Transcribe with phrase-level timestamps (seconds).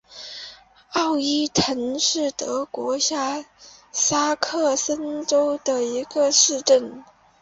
[0.93, 3.45] 奥伊滕是德国下
[3.91, 7.03] 萨克森州的一个市镇。